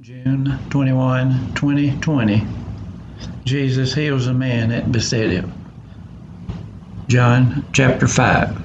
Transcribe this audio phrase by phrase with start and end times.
[0.00, 2.46] June 21, 2020.
[3.44, 5.52] Jesus heals a man at Bethsaida.
[7.08, 8.62] John chapter 5.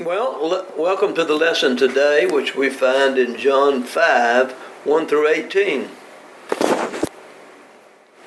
[0.00, 5.88] Well, welcome to the lesson today, which we find in John 5 1 through 18.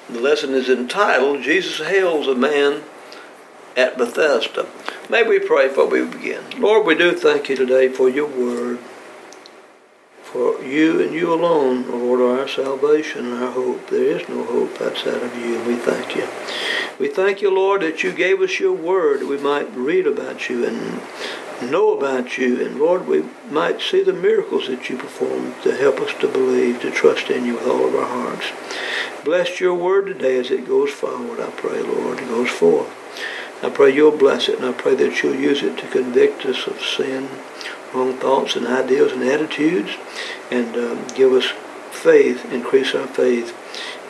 [0.10, 2.84] The lesson is entitled Jesus Hails a Man
[3.76, 4.68] at Bethesda.
[5.10, 6.62] May we pray before we begin.
[6.62, 8.80] Lord, we do thank you today for your word.
[10.22, 13.90] For you and you alone, Lord, are our salvation and our hope.
[13.90, 16.28] There is no hope outside of you, and we thank you.
[16.98, 20.50] We thank you, Lord, that you gave us your word that we might read about
[20.50, 21.02] you and
[21.70, 22.66] know about you.
[22.66, 26.82] And Lord, we might see the miracles that you perform to help us to believe,
[26.82, 28.46] to trust in you with all of our hearts.
[29.26, 33.03] Bless your word today as it goes forward, I pray, Lord, it goes forth.
[33.64, 36.68] I pray you'll bless it, and I pray that you'll use it to convict us
[36.68, 37.30] of sin,
[37.94, 39.92] wrong thoughts and ideas and attitudes,
[40.52, 41.48] and um, give us
[41.92, 43.56] faith, increase our faith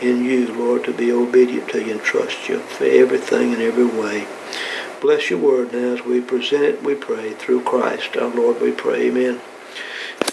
[0.01, 3.85] in you, Lord, to be obedient to you and trust you for everything and every
[3.85, 4.27] way.
[4.99, 8.71] Bless your word now as we present it, we pray, through Christ our Lord, we
[8.71, 9.07] pray.
[9.07, 9.39] Amen.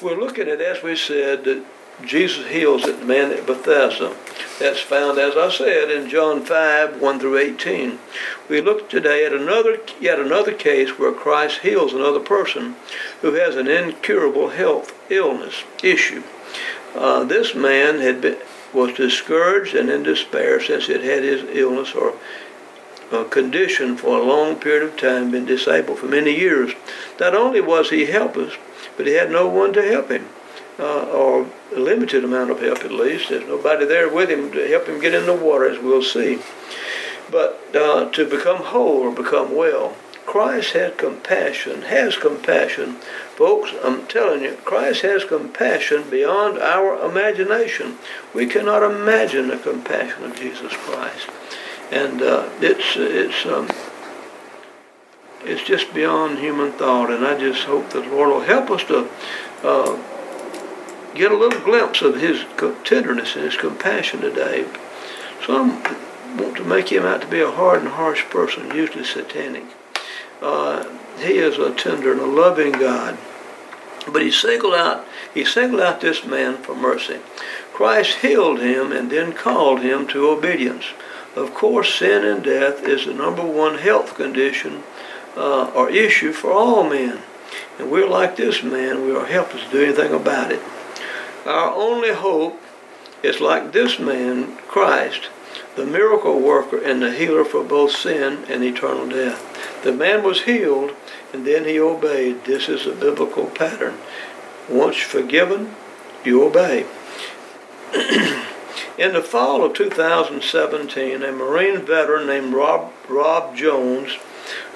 [0.01, 1.63] We're looking at, as we said, that
[2.05, 4.17] Jesus heals the man at Bethesda.
[4.61, 7.99] That's found, as I said, in John 5, 1 through 18.
[8.47, 12.77] We look today at another, yet another case where Christ heals another person
[13.23, 16.23] who has an incurable health illness issue.
[16.95, 18.37] Uh, this man had been,
[18.75, 22.17] was discouraged and in despair since had had his illness or
[23.11, 26.75] uh, condition for a long period of time, been disabled for many years.
[27.19, 28.53] Not only was he helpless,
[28.99, 30.29] but he had no one to help him
[30.81, 33.29] uh, or a limited amount of help at least.
[33.29, 36.41] There's nobody there with him to help him get in the water, as we'll see.
[37.31, 39.95] But uh, to become whole or become well,
[40.27, 42.95] Christ had compassion, has compassion.
[43.37, 47.99] Folks, I'm telling you, Christ has compassion beyond our imagination.
[48.35, 51.29] We cannot imagine the compassion of Jesus Christ.
[51.91, 53.69] And uh, it's, it's, um,
[55.43, 57.11] it's just beyond human thought.
[57.11, 59.11] And I just hope that the Lord will help us to
[59.65, 59.99] uh,
[61.15, 62.45] get a little glimpse of his
[62.85, 64.67] tenderness and his compassion today.
[65.47, 65.83] Some
[66.37, 69.65] want to make him out to be a hard and harsh person, usually satanic.
[70.41, 70.89] Uh,
[71.19, 73.19] he is a tender and a loving God.
[74.11, 77.21] But he singled out he singled out this man for mercy.
[77.73, 80.87] Christ healed him and then called him to obedience.
[81.37, 84.83] Of course, sin and death is the number one health condition
[85.37, 87.21] uh, or issue for all men.
[87.79, 90.61] And we're like this man, we are helpless to do anything about it.
[91.47, 92.61] Our only hope
[93.23, 95.29] is like this man, Christ,
[95.77, 99.83] the miracle worker and the healer for both sin and eternal death.
[99.83, 100.95] The man was healed
[101.33, 102.45] and then he obeyed.
[102.45, 103.99] This is a biblical pattern.
[104.69, 105.75] Once forgiven,
[106.25, 106.87] you obey.
[108.99, 114.19] In the fall of 2017, a Marine veteran named Rob, Rob Jones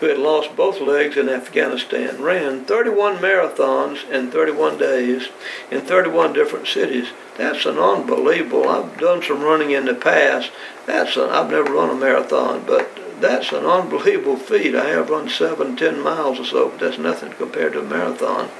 [0.04, 5.28] who had lost both legs in Afghanistan, ran 31 marathons in 31 days
[5.70, 7.08] in 31 different cities.
[7.38, 8.68] That's an unbelievable.
[8.68, 10.50] I've done some running in the past.
[10.84, 14.74] That's I've never run a marathon, but that's an unbelievable feat.
[14.74, 18.50] I have run seven, ten miles or so, but that's nothing compared to a marathon.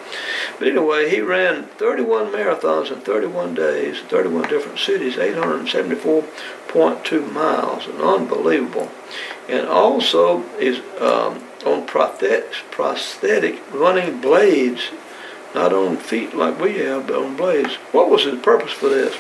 [0.59, 8.00] But anyway, he ran 31 marathons in 31 days, 31 different cities, 874.2 miles, and
[8.00, 8.91] unbelievable.
[9.48, 14.91] And also is um, on prosthetic running blades,
[15.54, 17.75] not on feet like we have, but on blades.
[17.92, 19.16] What was his purpose for this?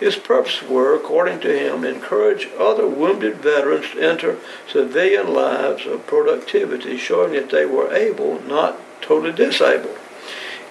[0.00, 4.38] His purpose were, according to him, encourage other wounded veterans to enter
[4.70, 9.98] civilian lives of productivity, showing that they were able, not totally disabled.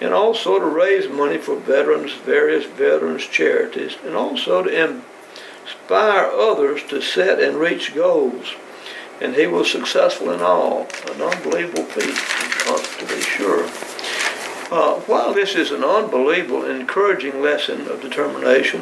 [0.02, 5.02] And also to raise money for veterans, various veterans charities, and also to
[5.64, 8.56] inspire others to set and reach goals.
[9.22, 10.88] And he was successful in all.
[11.12, 12.16] An unbelievable feat,
[13.00, 13.93] to be sure.
[14.74, 18.82] Uh, while this is an unbelievable, encouraging lesson of determination,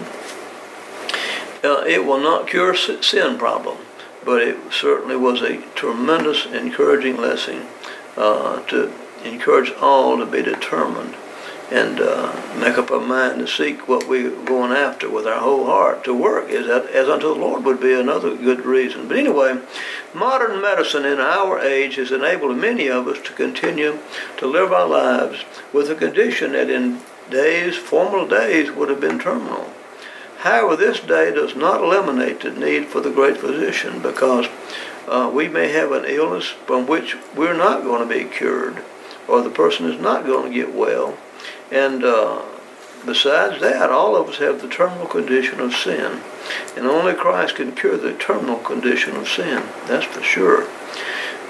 [1.66, 3.78] uh, it will not cure sin problem,
[4.24, 7.68] but it certainly was a tremendous, encouraging lesson
[8.16, 8.90] uh, to
[9.26, 11.14] encourage all to be determined
[11.72, 15.66] and uh, make up our mind to seek what we're going after with our whole
[15.66, 19.08] heart to work as, as unto the Lord would be another good reason.
[19.08, 19.62] But anyway,
[20.14, 24.00] modern medicine in our age has enabled many of us to continue
[24.38, 29.20] to live our lives with a condition that in days, former days, would have been
[29.20, 29.72] terminal.
[30.40, 34.48] However, this day does not eliminate the need for the great physician because
[35.08, 38.84] uh, we may have an illness from which we're not going to be cured
[39.28, 41.18] or the person is not going to get well.
[41.72, 42.44] And uh,
[43.06, 46.22] besides that, all of us have the terminal condition of sin.
[46.76, 49.64] And only Christ can cure the terminal condition of sin.
[49.88, 50.68] That's for sure.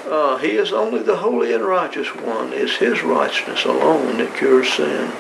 [0.06, 2.53] Uh, he is only the holy and righteous one.
[2.53, 5.12] It's his righteousness alone that cures sin.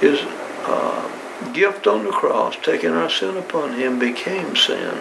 [0.00, 0.20] His
[0.64, 4.94] uh, gift on the cross, taking our sin upon him, became sin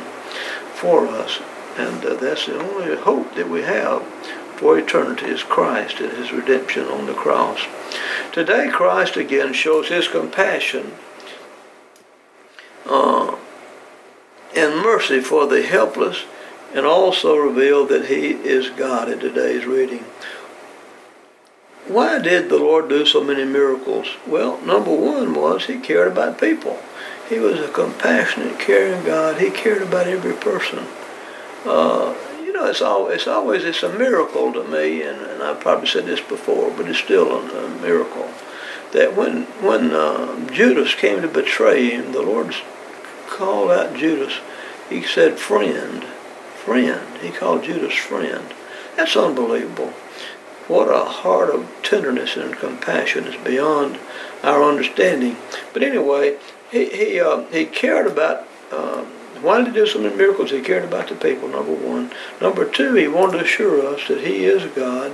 [0.74, 1.40] for us.
[1.78, 4.04] And uh, that's the only hope that we have
[4.62, 7.62] for eternity is Christ and his redemption on the cross.
[8.32, 10.94] Today, Christ again shows his compassion
[12.86, 13.36] uh,
[14.56, 16.26] and mercy for the helpless
[16.76, 20.06] and also revealed that he is God in today's reading.
[21.88, 24.10] Why did the Lord do so many miracles?
[24.28, 26.78] Well, number one was he cared about people.
[27.28, 29.42] He was a compassionate, caring God.
[29.42, 30.86] He cared about every person.
[31.66, 32.14] Uh,
[32.62, 36.06] know, it's always, it's always it's a miracle to me, and, and I've probably said
[36.06, 38.30] this before, but it's still a, a miracle
[38.92, 42.54] that when when uh, Judas came to betray him, the Lord
[43.28, 44.40] called out Judas.
[44.90, 48.54] He said, "Friend, friend." He called Judas friend.
[48.96, 49.94] That's unbelievable.
[50.68, 54.00] What a heart of tenderness and compassion is beyond
[54.44, 55.38] our understanding.
[55.74, 56.38] But anyway,
[56.72, 58.48] he he uh, he cared about.
[58.72, 59.06] Uh,
[59.42, 60.52] did he do so many miracles?
[60.52, 62.12] He cared about the people, number one.
[62.40, 65.12] Number two, he wanted to assure us that he is God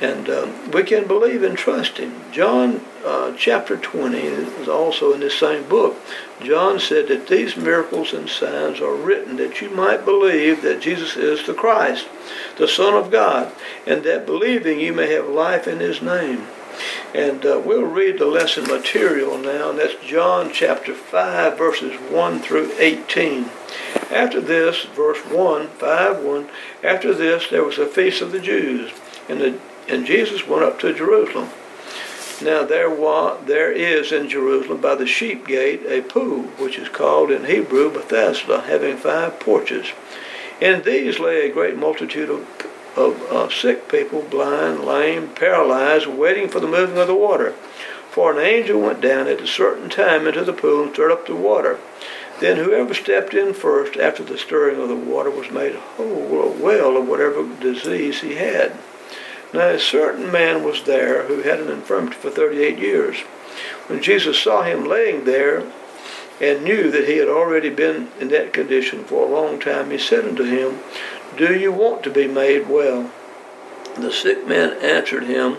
[0.00, 2.20] and um, we can believe and trust him.
[2.30, 5.96] John uh, chapter 20 is also in this same book.
[6.42, 11.16] John said that these miracles and signs are written that you might believe that Jesus
[11.16, 12.08] is the Christ,
[12.58, 13.52] the Son of God,
[13.86, 16.46] and that believing you may have life in his name.
[17.14, 22.40] And uh, we'll read the lesson material now, and that's John chapter 5, verses 1
[22.40, 23.48] through 18.
[24.10, 26.48] After this, verse 1, 5, 1,
[26.84, 28.92] after this there was a feast of the Jews,
[29.28, 29.58] and, the,
[29.88, 31.48] and Jesus went up to Jerusalem.
[32.42, 36.88] Now there, was, there is in Jerusalem by the sheep gate a pool, which is
[36.88, 39.86] called in Hebrew Bethesda, having five porches.
[40.60, 42.46] In these lay a great multitude of
[42.96, 47.52] of sick people, blind, lame, paralyzed, waiting for the moving of the water.
[48.10, 51.26] For an angel went down at a certain time into the pool and stirred up
[51.26, 51.78] the water.
[52.40, 56.50] Then whoever stepped in first after the stirring of the water was made whole or
[56.50, 58.72] well of whatever disease he had.
[59.52, 63.18] Now a certain man was there who had an infirmity for thirty-eight years.
[63.86, 65.70] When Jesus saw him laying there
[66.40, 69.96] and knew that he had already been in that condition for a long time, he
[69.96, 70.80] said unto him,
[71.36, 73.10] do you want to be made well?
[73.96, 75.58] The sick man answered him,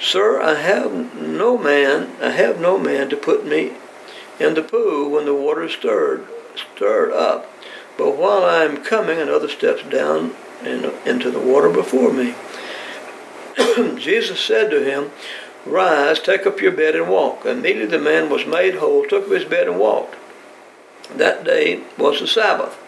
[0.00, 3.72] Sir, I have no man, I have no man to put me
[4.38, 7.50] in the pool when the water is stirred, stirred up.
[7.96, 10.34] But while I am coming, another steps down
[10.64, 12.34] in, into the water before me.
[13.98, 15.10] Jesus said to him,
[15.66, 17.44] Rise, take up your bed and walk.
[17.44, 20.14] Immediately the man was made whole, took up his bed and walked.
[21.14, 22.78] That day was the Sabbath.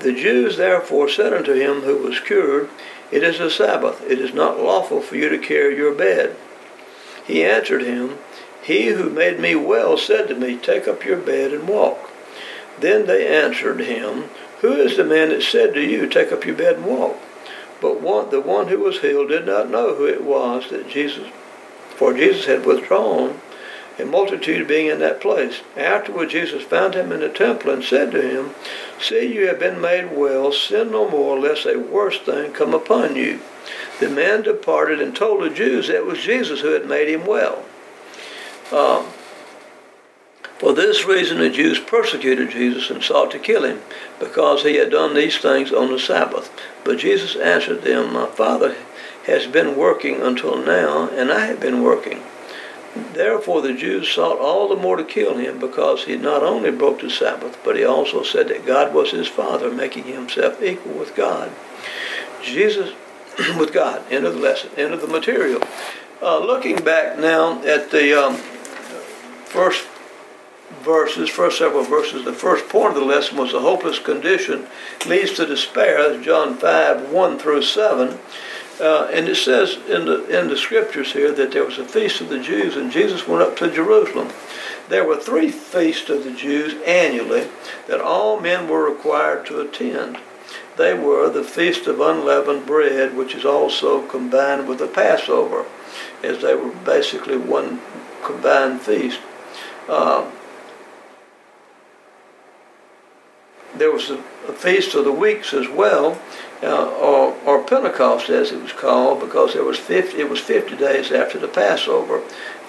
[0.00, 2.68] The Jews therefore said unto him who was cured,
[3.10, 4.02] It is a Sabbath.
[4.08, 6.36] It is not lawful for you to carry your bed.
[7.26, 8.18] He answered him,
[8.62, 12.10] He who made me well said to me, Take up your bed and walk.
[12.80, 14.30] Then they answered him,
[14.60, 17.16] Who is the man that said to you, Take up your bed and walk?
[17.80, 21.28] But one, the one who was healed did not know who it was that Jesus,
[21.96, 23.40] for Jesus had withdrawn
[23.98, 25.60] a multitude being in that place.
[25.76, 28.54] Afterward, Jesus found him in the temple and said to him,
[29.00, 30.52] See, you have been made well.
[30.52, 33.40] Sin no more, lest a worse thing come upon you.
[34.00, 37.26] The man departed and told the Jews that it was Jesus who had made him
[37.26, 37.64] well.
[38.72, 39.06] Um,
[40.58, 43.82] for this reason, the Jews persecuted Jesus and sought to kill him,
[44.18, 46.50] because he had done these things on the Sabbath.
[46.84, 48.76] But Jesus answered them, My Father
[49.26, 52.22] has been working until now, and I have been working.
[52.94, 57.00] Therefore the Jews sought all the more to kill him because he not only broke
[57.00, 61.16] the Sabbath, but he also said that God was his Father, making himself equal with
[61.16, 61.50] God.
[62.42, 62.94] Jesus,
[63.58, 64.02] with God.
[64.10, 64.70] End of the lesson.
[64.76, 65.62] End of the material.
[66.22, 68.36] Uh, looking back now at the um,
[69.44, 69.86] first
[70.82, 74.66] verses, first several verses, the first point of the lesson was the hopeless condition
[75.06, 78.18] leads to despair, John 5, 1 through 7.
[78.80, 82.20] Uh, and it says in the in the scriptures here that there was a feast
[82.20, 84.30] of the Jews, and Jesus went up to Jerusalem.
[84.88, 87.48] There were three feasts of the Jews annually
[87.86, 90.18] that all men were required to attend.
[90.76, 95.66] They were the feast of unleavened bread, which is also combined with the Passover,
[96.22, 97.80] as they were basically one
[98.24, 99.20] combined feast.
[99.88, 100.28] Uh,
[103.76, 106.20] there was a, a feast of the weeks as well,
[106.64, 110.76] uh, or, or Pentecost as it was called, because there was 50, it was 50
[110.76, 112.22] days after the Passover.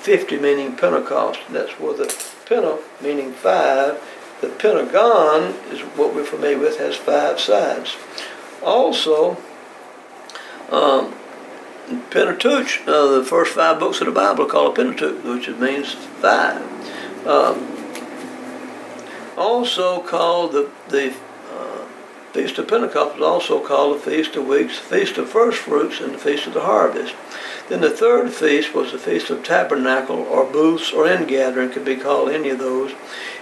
[0.05, 1.39] 50 meaning Pentecost.
[1.49, 2.05] That's where the
[2.45, 3.99] penta meaning five.
[4.41, 7.95] The pentagon is what we're familiar with, has five sides.
[8.61, 9.37] Also,
[10.69, 11.15] um,
[12.11, 15.93] Pentateuch, uh, the first five books of the Bible are called a Pentateuch, which means
[15.93, 16.61] five.
[17.25, 17.75] Um,
[19.37, 21.15] also called the, the
[22.35, 26.01] Feast of Pentecost was also called the Feast of Weeks, the Feast of First Fruits,
[26.01, 27.15] and the Feast of the Harvest.
[27.69, 31.95] Then the third feast was the Feast of Tabernacle, or Booths, or Ingathering, could be
[31.95, 32.91] called any of those.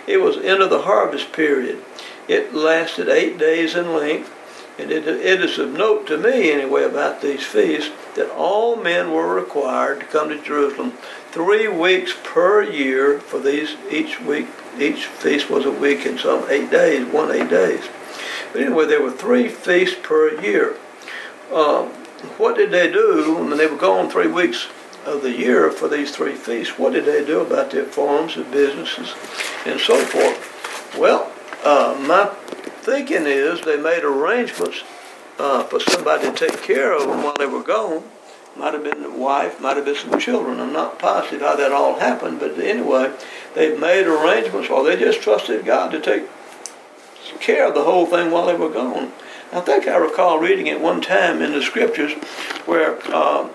[0.06, 1.84] It was end of the harvest period.
[2.28, 4.32] It lasted eight days in length,
[4.78, 9.12] and it, it is of note to me, anyway, about these feasts that all men
[9.12, 10.92] were required to come to Jerusalem
[11.32, 14.46] three weeks per year for these each week.
[14.78, 17.90] Each feast was a week and some eight days, one eight days.
[18.54, 20.78] But anyway, there were three feasts per year.
[21.52, 21.90] Um,
[22.38, 24.68] what did they do when they were gone three weeks
[25.06, 26.78] of the year for these three feasts?
[26.78, 29.16] What did they do about their farms and businesses
[29.66, 30.96] and so forth?
[30.98, 31.32] Well,
[31.64, 32.28] uh, my
[32.84, 34.84] thinking is they made arrangements
[35.40, 38.04] uh, for somebody to take care of them while they were gone.
[38.56, 40.60] Might have been the wife, might have been some children.
[40.60, 43.12] I'm not positive how that all happened, but anyway,
[43.56, 46.26] they made arrangements or they just trusted God to take
[47.40, 49.12] care of the whole thing while they were gone.
[49.52, 52.14] I think I recall reading it one time in the scriptures
[52.66, 53.50] where uh,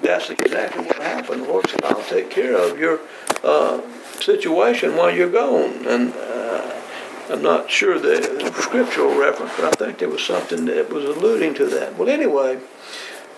[0.00, 1.42] that's exactly what happened.
[1.42, 3.00] The Lord said, I'll take care of your
[3.44, 3.82] uh,
[4.18, 5.86] situation while you're gone.
[5.86, 6.80] And uh,
[7.28, 11.54] I'm not sure the scriptural reference, but I think there was something that was alluding
[11.54, 11.96] to that.
[11.96, 12.56] Well, anyway,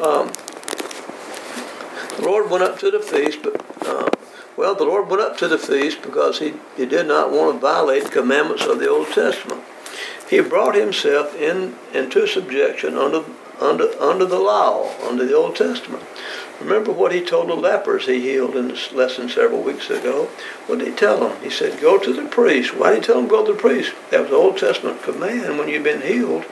[0.00, 0.32] um,
[2.16, 4.10] the Lord went up to the feast, but uh,
[4.56, 7.58] well, the Lord went up to the feast because he, he did not want to
[7.58, 9.62] violate the commandments of the Old Testament.
[10.28, 13.24] He brought himself in into subjection under
[13.60, 16.02] under under the law, under the Old Testament.
[16.60, 20.26] Remember what he told the lepers he healed in this lesson several weeks ago?
[20.66, 21.42] What did he tell them?
[21.42, 22.76] He said, Go to the priest.
[22.76, 23.92] Why did he tell them go to the priest?
[24.10, 26.44] That was the Old Testament command when you've been healed.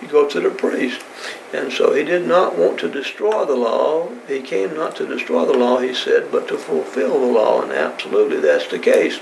[0.00, 1.04] You go to the priest.
[1.52, 4.08] And so he did not want to destroy the law.
[4.26, 7.62] He came not to destroy the law, he said, but to fulfill the law.
[7.62, 9.20] And absolutely that's the case.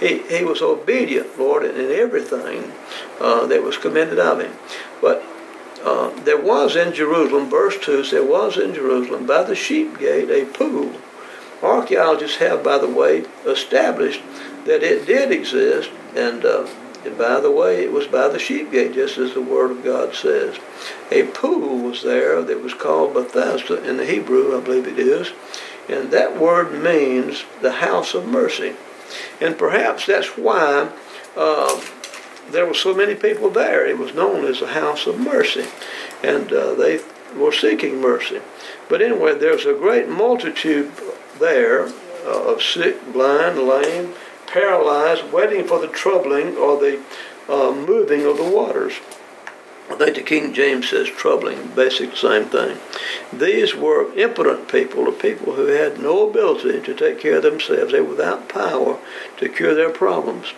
[0.00, 2.72] He, he was obedient, Lord, in everything
[3.20, 4.52] uh, that was commended of him.
[5.00, 5.22] But
[5.84, 10.30] uh, there was in Jerusalem, verse 2 there was in Jerusalem by the sheep gate
[10.30, 10.92] a pool.
[11.62, 14.22] Archaeologists have, by the way, established
[14.64, 16.66] that it did exist, and, uh,
[17.04, 19.84] and by the way, it was by the sheep gate, just as the Word of
[19.84, 20.58] God says.
[21.10, 25.32] A pool was there that was called Bethesda in the Hebrew, I believe it is,
[25.88, 28.74] and that word means the house of mercy.
[29.40, 30.90] And perhaps that's why
[31.36, 31.80] uh,
[32.50, 33.86] there were so many people there.
[33.86, 35.66] It was known as the House of Mercy,
[36.22, 37.00] and uh, they
[37.36, 38.40] were seeking mercy.
[38.88, 40.92] But anyway, there's a great multitude
[41.38, 41.86] there
[42.26, 44.14] uh, of sick, blind, lame,
[44.58, 47.00] paralyzed, waiting for the troubling or the
[47.48, 48.94] uh, moving of the waters.
[49.90, 52.76] I think the King James says troubling, basic same thing.
[53.32, 57.92] These were impotent people, the people who had no ability to take care of themselves.
[57.92, 58.98] They were without power
[59.38, 60.52] to cure their problems.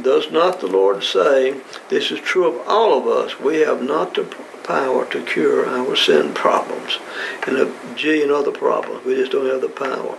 [0.00, 4.14] Does not the Lord say, this is true of all of us, we have not
[4.14, 4.24] the
[4.64, 6.98] power to cure our sin problems
[7.46, 7.72] and a
[8.02, 9.04] and other problems.
[9.04, 10.16] We just don't have the power.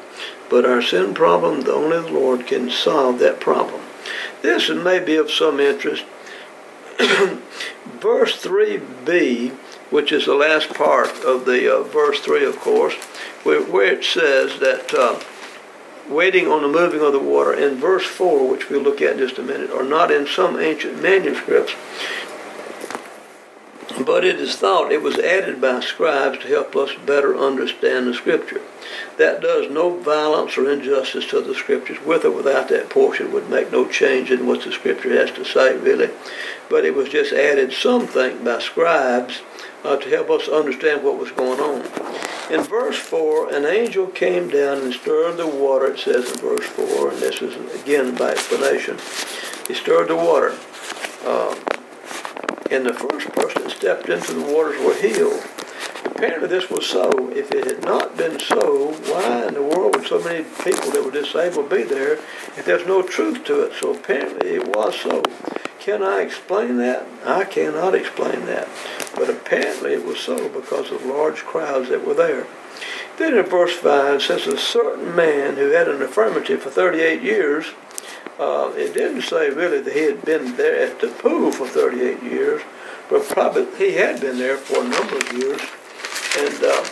[0.50, 3.82] But our sin problem, the only the Lord can solve that problem.
[4.42, 6.06] This may be of some interest.
[7.00, 9.52] verse 3b,
[9.90, 12.94] which is the last part of the uh, verse 3, of course,
[13.44, 15.20] where, where it says that uh,
[16.10, 19.20] waiting on the moving of the water in verse 4, which we'll look at in
[19.20, 21.74] just a minute, are not in some ancient manuscripts,
[24.06, 28.14] but it is thought it was added by scribes to help us better understand the
[28.14, 28.62] Scripture.
[29.18, 32.02] That does no violence or injustice to the Scriptures.
[32.02, 35.46] With or without that portion would make no change in what the Scripture has to
[35.46, 36.10] say, really.
[36.70, 39.42] But it was just added, some think, by scribes
[39.84, 41.84] uh, to help us understand what was going on.
[42.50, 46.66] In verse 4, an angel came down and stirred the water, it says in verse
[46.66, 48.98] 4, and this is again by explanation.
[49.68, 50.52] He stirred the water.
[51.26, 51.58] Um,
[52.70, 55.42] and the first person that stepped into the waters were healed.
[56.06, 57.30] Apparently, this was so.
[57.30, 61.04] If it had not been so, why in the world would so many people that
[61.04, 63.74] were disabled be there if there's no truth to it?
[63.80, 65.24] So apparently, it was so.
[65.84, 67.06] Can I explain that?
[67.26, 68.70] I cannot explain that.
[69.16, 72.48] But apparently it was so because of large crowds that were there.
[73.18, 77.22] Then in verse 5 it says, A certain man who had an infirmity for 38
[77.22, 77.66] years,
[78.40, 82.24] uh, it didn't say really that he had been there at the pool for 38
[82.24, 82.62] years,
[83.10, 85.60] but probably he had been there for a number of years,
[86.40, 86.86] and uh,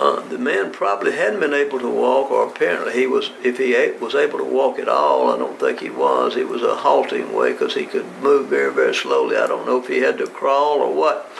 [0.00, 3.30] uh, the man probably hadn't been able to walk, or apparently he was.
[3.42, 6.36] If he was able to walk at all, I don't think he was.
[6.36, 9.36] It was a halting way because he could move very, very slowly.
[9.36, 11.30] I don't know if he had to crawl or what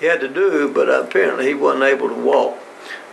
[0.00, 2.58] he had to do, but apparently he wasn't able to walk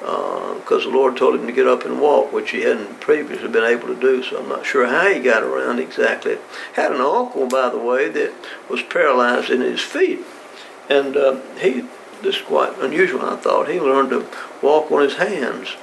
[0.03, 3.48] because uh, the Lord told him to get up and walk, which he hadn't previously
[3.48, 4.22] been able to do.
[4.22, 6.38] So I'm not sure how he got around exactly.
[6.74, 8.33] Had an uncle, by the way, that
[8.69, 10.19] was paralyzed in his feet,
[10.89, 11.86] and uh, he.
[12.24, 13.22] This is quite unusual.
[13.22, 14.25] I thought he learned to
[14.62, 15.75] walk on his hands.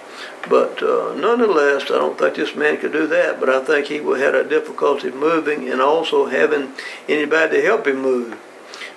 [0.49, 3.39] But uh, nonetheless, I don't think this man could do that.
[3.39, 6.73] But I think he had a difficulty moving and also having
[7.09, 8.39] anybody to help him move.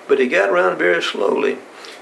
[0.08, 1.58] But he got around very slowly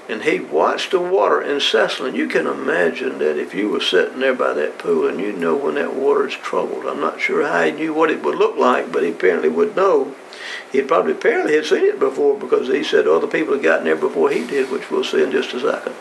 [0.09, 2.17] and he watched the water incessantly.
[2.17, 5.55] You can imagine that if you were sitting there by that pool and you know
[5.55, 6.85] when that water is troubled.
[6.85, 9.75] I'm not sure how he knew what it would look like, but he apparently would
[9.75, 10.15] know.
[10.73, 13.95] He probably apparently had seen it before because he said other people had gotten there
[13.95, 15.95] before he did, which we'll see in just a second.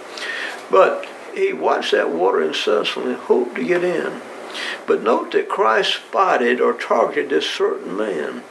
[0.71, 4.23] But he watched that water incessantly, hoped to get in.
[4.87, 8.45] But note that Christ spotted or targeted this certain man.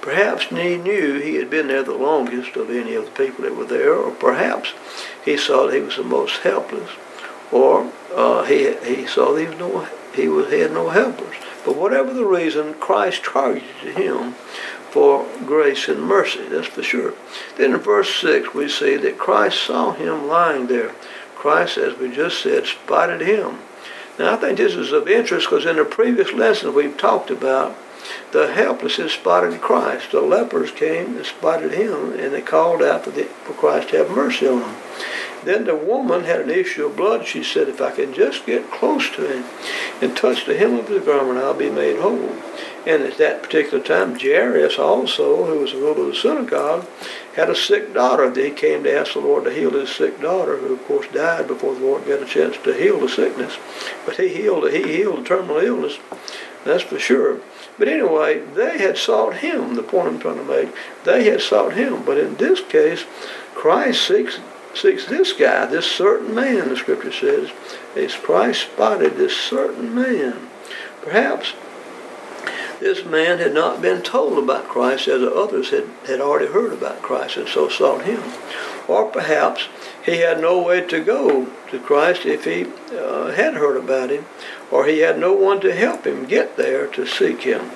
[0.00, 3.56] Perhaps he knew he had been there the longest of any of the people that
[3.56, 4.74] were there, or perhaps
[5.24, 6.90] he saw that he was the most helpless,
[7.50, 11.34] or uh, he, he saw that he, was no, he, was, he had no helpers.
[11.64, 14.34] But whatever the reason, Christ targeted him
[14.94, 17.14] for grace and mercy, that's for sure.
[17.58, 20.94] Then in verse 6, we see that Christ saw him lying there.
[21.34, 23.58] Christ, as we just said, spotted him.
[24.20, 27.76] Now, I think this is of interest because in the previous lesson we've talked about
[28.30, 30.12] the helpless had spotted Christ.
[30.12, 33.96] The lepers came and spotted him, and they called out for, the, for Christ to
[33.96, 34.76] have mercy on them.
[35.44, 37.26] Then the woman had an issue of blood.
[37.26, 39.44] She said, If I can just get close to him
[40.00, 42.36] and touch the hem of his garment, I'll be made whole.
[42.86, 46.86] And at that particular time, Jairus also, who was a ruler of the synagogue,
[47.34, 48.30] had a sick daughter.
[48.30, 51.48] He came to ask the Lord to heal his sick daughter, who of course died
[51.48, 53.56] before the Lord got a chance to heal the sickness.
[54.04, 55.98] But he healed he healed the terminal illness,
[56.64, 57.40] that's for sure.
[57.78, 60.74] But anyway, they had sought him, the point I'm trying to make.
[61.04, 62.04] They had sought him.
[62.04, 63.04] But in this case,
[63.54, 64.38] Christ seeks,
[64.74, 67.50] seeks this guy, this certain man, the scripture says.
[67.96, 70.48] As Christ spotted this certain man.
[71.02, 71.54] Perhaps
[72.80, 77.02] this man had not been told about Christ as others had, had already heard about
[77.02, 78.22] Christ and so sought him.
[78.88, 79.68] Or perhaps
[80.04, 84.26] he had no way to go to Christ if he uh, had heard about him,
[84.70, 87.70] or he had no one to help him get there to seek him.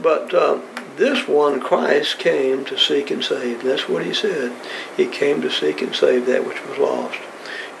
[0.00, 0.60] But uh,
[0.96, 3.62] this one, Christ, came to seek and save.
[3.62, 4.52] That's what he said.
[4.96, 7.18] He came to seek and save that which was lost.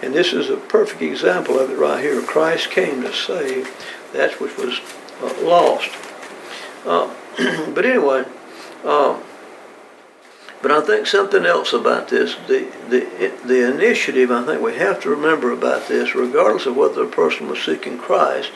[0.00, 2.22] And this is a perfect example of it right here.
[2.22, 3.68] Christ came to save
[4.12, 4.80] that which was
[5.20, 5.90] uh, lost.
[6.84, 7.12] Uh,
[7.74, 8.24] but anyway,
[8.84, 9.20] uh,
[10.62, 15.00] but I think something else about this, the, the, the initiative, I think we have
[15.02, 18.50] to remember about this, regardless of whether the person was seeking Christ,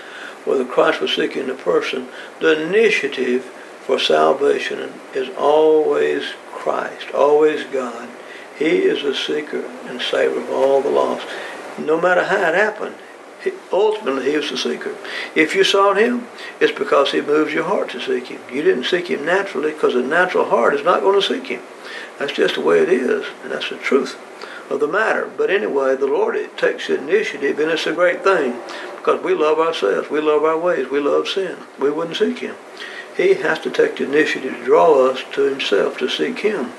[0.44, 2.08] whether Christ was seeking the person,
[2.40, 3.44] the initiative
[3.86, 8.08] for salvation is always Christ, always God.
[8.56, 11.26] He is the seeker and saver of all the lost.
[11.78, 12.94] No matter how it happened,
[13.72, 14.96] ultimately he was the seeker.
[15.35, 16.26] If you sought him,
[16.61, 18.40] it's because he moves your heart to seek him.
[18.52, 21.62] You didn't seek him naturally because a natural heart is not going to seek him.
[22.18, 24.18] That's just the way it is, and that's the truth
[24.70, 25.30] of the matter.
[25.37, 28.61] But anyway, the Lord it takes the initiative, and it's a great thing
[28.96, 31.56] because we love ourselves, we love our ways, we love sin.
[31.78, 32.56] We wouldn't seek Him.
[33.16, 36.72] He has to take the initiative to draw us to Himself to seek Him.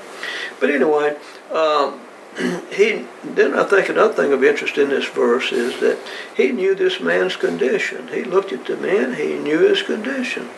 [0.60, 1.16] But anyway,
[1.50, 2.00] um,
[2.70, 5.98] he then I think another thing of interest in this verse is that
[6.36, 8.08] he knew this man's condition.
[8.08, 10.48] He looked at the man, he knew his condition.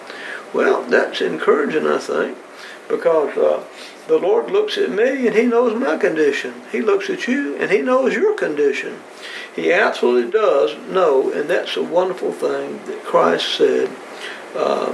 [0.52, 2.36] Well, that's encouraging, I think,
[2.88, 3.64] because uh,
[4.08, 6.54] the Lord looks at me and He knows my condition.
[6.72, 9.00] He looks at you and He knows your condition.
[9.54, 13.88] He absolutely does know, and that's a wonderful thing that Christ said
[14.56, 14.92] uh,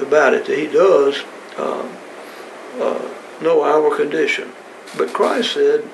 [0.00, 1.22] about it, that He does
[1.56, 1.88] uh,
[2.80, 4.50] uh, know our condition.
[4.98, 5.88] But Christ said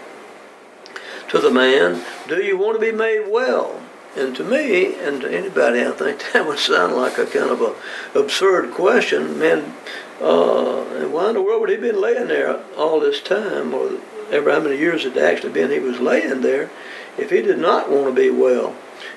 [1.32, 3.80] to the man, Do you want to be made well?
[4.14, 7.62] And to me, and to anybody, I think that would sound like a kind of
[7.62, 9.38] a absurd question.
[9.38, 9.74] Man,
[10.20, 13.98] uh, why in the world would he been laying there all this time, or
[14.30, 16.70] ever how many years it actually been he was laying there,
[17.16, 18.76] if he did not want to be well?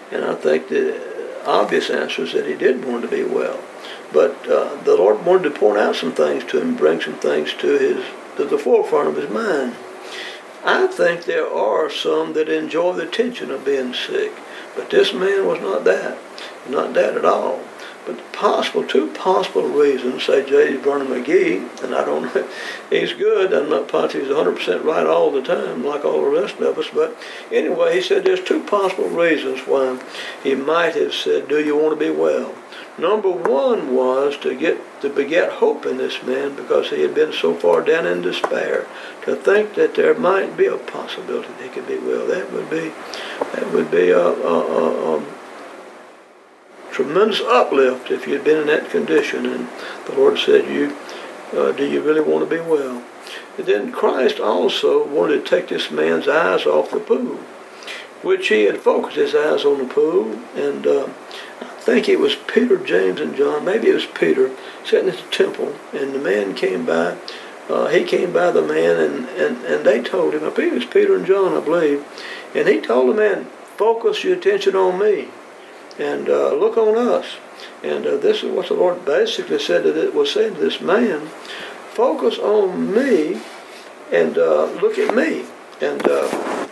[0.10, 3.60] And I think the obvious answer is that he did want to be well.
[4.14, 7.52] But uh, the Lord wanted to point out some things to him, bring some things
[7.56, 8.06] to his
[8.38, 9.76] to the forefront of his mind.
[10.66, 14.34] I think there are some that enjoy the tension of being sick,
[14.76, 16.18] but this man was not that,
[16.68, 17.62] not that at all.
[18.06, 20.76] But possible, two possible reasons, say J.
[20.76, 22.48] Vernon McGee, and I don't know,
[22.90, 23.54] he's good.
[23.54, 26.88] I'm not positive he's 100% right all the time, like all the rest of us.
[26.94, 27.18] But
[27.52, 30.00] anyway, he said there's two possible reasons why
[30.44, 32.54] he might have said, Do you want to be well?
[32.98, 37.34] Number one was to get to beget hope in this man because he had been
[37.34, 38.88] so far down in despair.
[39.24, 42.70] To think that there might be a possibility that he could be well, that would
[42.70, 42.94] be
[43.54, 45.26] that would be a, a, a, a
[46.96, 49.46] tremendous uplift if you'd been in that condition.
[49.46, 49.68] And
[50.06, 50.96] the Lord said, "You
[51.54, 53.04] uh, do you really want to be well?"
[53.58, 57.40] And then Christ also wanted to take this man's eyes off the pool,
[58.22, 60.88] which he had focused his eyes on the pool and.
[60.88, 61.10] Uh,
[61.86, 63.64] think it was Peter, James, and John.
[63.64, 64.50] Maybe it was Peter
[64.84, 67.16] sitting at the temple, and the man came by.
[67.70, 70.78] Uh, he came by the man, and, and, and they told him, I believe it
[70.78, 72.04] was Peter and John, I believe,
[72.56, 73.46] and he told the man,
[73.78, 75.30] focus your attention on me,
[76.00, 77.38] and uh, look on us.
[77.84, 80.82] And uh, this is what the Lord basically said that it was saying to this
[80.82, 81.28] man,
[81.92, 83.42] focus on me,
[84.12, 85.46] and uh, look at me,
[85.82, 86.68] and uh,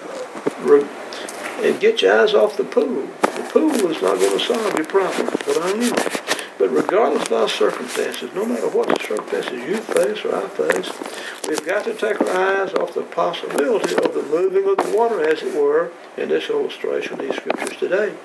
[0.62, 0.88] re-
[1.62, 3.08] and get your eyes off the pool.
[3.22, 6.33] The pool is not going to solve your problem, but I knew.
[6.64, 10.90] But regardless of our circumstances, no matter what circumstances you face or I face,
[11.46, 15.22] we've got to take our eyes off the possibility of the moving of the water,
[15.28, 18.16] as it were, in this illustration, these scriptures today,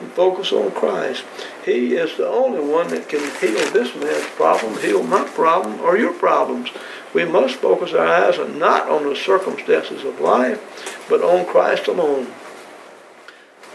[0.00, 1.22] and focus on Christ.
[1.64, 5.96] He is the only one that can heal this man's problem, heal my problem, or
[5.96, 6.70] your problems.
[7.14, 12.26] We must focus our eyes not on the circumstances of life, but on Christ alone.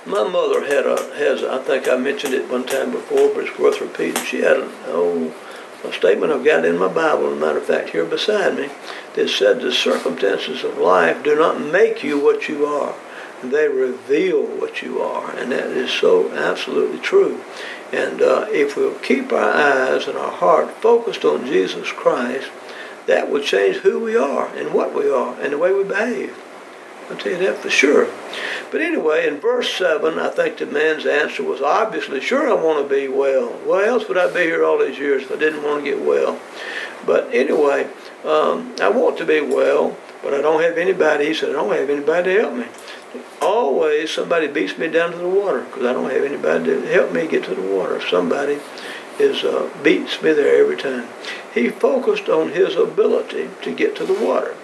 [0.09, 3.59] My mother had a has I think I mentioned it one time before, but it's
[3.59, 4.23] worth repeating.
[4.23, 5.31] She had an oh,
[5.83, 8.69] a statement I've got in my Bible, as a matter of fact, here beside me,
[9.13, 12.95] that said the circumstances of life do not make you what you are.
[13.43, 17.43] They reveal what you are, and that is so absolutely true.
[17.93, 22.49] And uh, if we'll keep our eyes and our heart focused on Jesus Christ,
[23.05, 26.35] that will change who we are and what we are and the way we behave.
[27.09, 28.07] I'll tell you that for sure.
[28.71, 32.87] But anyway, in verse 7, I think the man's answer was obviously, sure, I want
[32.87, 33.49] to be well.
[33.65, 36.05] Why else would I be here all these years if I didn't want to get
[36.05, 36.39] well?
[37.05, 37.89] But anyway,
[38.23, 41.27] um, I want to be well, but I don't have anybody.
[41.27, 42.65] He said, I don't have anybody to help me.
[43.41, 47.11] Always somebody beats me down to the water because I don't have anybody to help
[47.11, 47.99] me get to the water.
[48.07, 48.59] Somebody
[49.17, 51.07] is uh, beats me there every time.
[51.53, 54.55] He focused on his ability to get to the water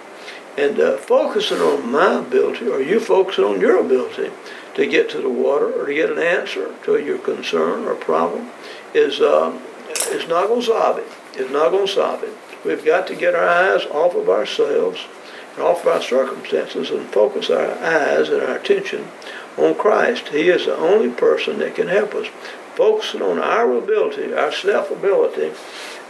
[0.56, 4.30] and uh, focusing on my ability or you focusing on your ability
[4.74, 8.50] to get to the water or to get an answer to your concern or problem
[8.94, 9.60] is um,
[10.08, 11.08] is not going to solve it.
[11.34, 12.34] It's not going to solve it.
[12.64, 15.06] We've got to get our eyes off of ourselves
[15.54, 19.08] and off of our circumstances and focus our eyes and our attention
[19.56, 20.28] on Christ.
[20.28, 22.28] He is the only person that can help us.
[22.74, 25.52] Focusing on our ability, our self ability,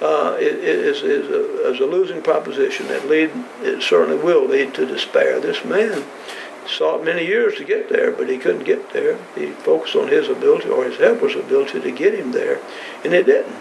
[0.01, 3.31] uh, is, is, a, is a losing proposition that lead
[3.63, 5.41] it certainly will lead to despair.
[5.41, 6.05] This man
[6.67, 9.19] sought many years to get there, but he couldn't get there.
[9.35, 12.61] He focused on his ability or his helper's ability to get him there,
[13.05, 13.57] and it didn't.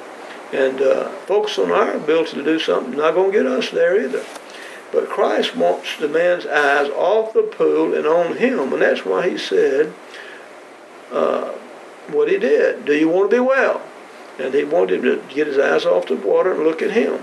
[0.52, 4.00] And uh, focus on our ability to do something not going to get us there
[4.00, 4.24] either.
[4.92, 9.30] But Christ wants the man's eyes off the pool and on him, and that's why
[9.30, 9.94] he said
[11.12, 11.52] uh,
[12.10, 12.86] what he did.
[12.86, 13.82] Do you want to be well?
[14.40, 17.22] And he wanted to get his eyes off the water and look at him.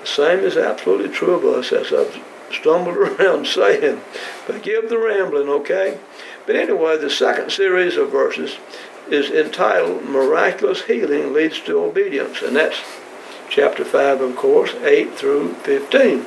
[0.00, 4.00] The same is absolutely true of us, as I've stumbled around saying.
[4.46, 5.98] Forgive the rambling, okay?
[6.46, 8.58] But anyway, the second series of verses
[9.10, 12.80] is entitled Miraculous Healing Leads to Obedience, and that's
[13.48, 16.26] chapter 5, of course, 8 through 15.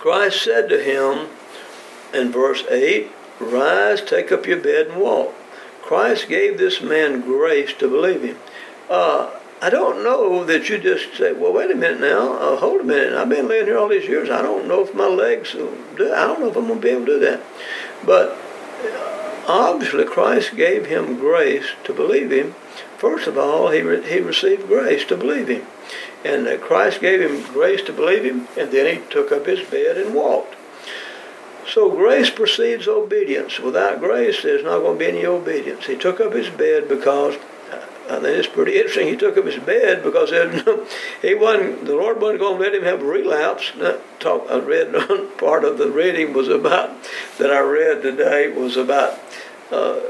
[0.00, 1.28] Christ said to him
[2.12, 5.34] in verse 8, Rise, take up your bed, and walk.
[5.82, 8.38] Christ gave this man grace to believe him.
[8.90, 9.30] Uh,
[9.62, 12.84] I don't know that you just say, well, wait a minute now, uh, hold a
[12.84, 13.12] minute.
[13.12, 14.28] I've been laying here all these years.
[14.30, 16.86] I don't know if my legs will do I don't know if I'm going to
[16.86, 17.42] be able to do that.
[18.04, 18.30] But
[18.82, 22.56] uh, obviously, Christ gave him grace to believe him.
[22.98, 25.66] First of all, he, re- he received grace to believe him.
[26.24, 29.60] And uh, Christ gave him grace to believe him, and then he took up his
[29.68, 30.56] bed and walked.
[31.68, 33.60] So grace precedes obedience.
[33.60, 35.86] Without grace, there's not going to be any obedience.
[35.86, 37.36] He took up his bed because
[38.18, 39.08] Think it's pretty interesting.
[39.08, 40.30] He took up his bed because
[41.22, 41.84] he wasn't.
[41.84, 43.72] The Lord wasn't going to let him have a relapse.
[44.18, 44.46] Talk.
[44.50, 44.92] I read
[45.38, 46.96] part of the reading was about
[47.38, 49.18] that I read today was about
[49.70, 50.00] uh,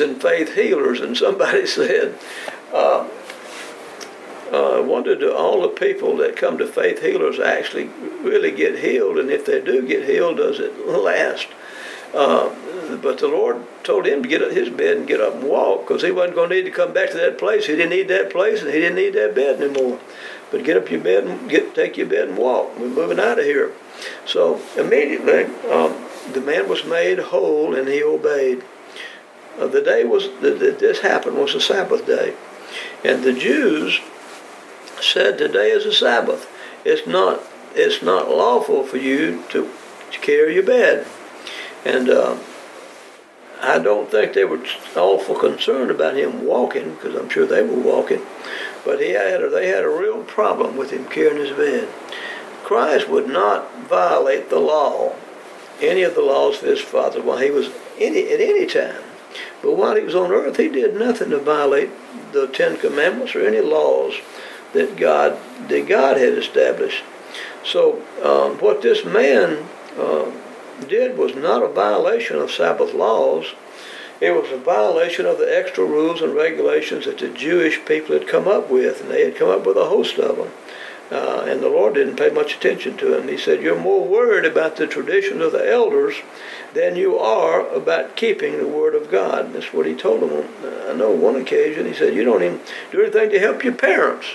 [0.00, 2.18] and faith healers, and somebody said.
[2.72, 3.08] Uh,
[4.52, 7.86] uh, I wonder do all the people that come to faith healers actually
[8.20, 11.48] really get healed, and if they do get healed, does it last?
[12.14, 12.54] Uh,
[13.00, 15.86] but the Lord told him to get up his bed and get up and walk
[15.86, 17.66] because he wasn't going to need to come back to that place.
[17.66, 19.98] He didn't need that place and he didn't need that bed anymore.
[20.50, 22.78] But get up your bed and get take your bed and walk.
[22.78, 23.72] We're moving out of here.
[24.26, 28.62] So immediately um, the man was made whole and he obeyed.
[29.58, 32.34] Uh, the day was that this happened was the Sabbath day,
[33.04, 34.00] and the Jews
[35.00, 36.48] said today is a Sabbath.
[36.84, 37.42] It's not
[37.74, 39.70] it's not lawful for you to,
[40.10, 41.06] to carry your bed,
[41.84, 42.08] and.
[42.08, 42.38] Uh,
[43.64, 44.60] I don't think they were
[44.96, 48.20] awful concerned about him walking, because I'm sure they were walking,
[48.84, 51.86] but he had a, they had a real problem with him carrying his bed.
[52.64, 55.14] Christ would not violate the law,
[55.80, 59.04] any of the laws of his Father, while he was any, at any time.
[59.62, 61.90] But while he was on earth, he did nothing to violate
[62.32, 64.14] the Ten Commandments or any laws
[64.72, 67.04] that God that God had established.
[67.64, 70.32] So um, what this man uh,
[70.88, 73.54] did was not a violation of Sabbath laws.
[74.20, 78.28] It was a violation of the extra rules and regulations that the Jewish people had
[78.28, 80.50] come up with, and they had come up with a host of them.
[81.10, 83.28] Uh, and the Lord didn't pay much attention to them.
[83.28, 86.14] He said, You're more worried about the traditions of the elders
[86.72, 89.46] than you are about keeping the Word of God.
[89.46, 90.48] And that's what he told them.
[90.88, 94.26] I know one occasion he said, You don't even do anything to help your parents.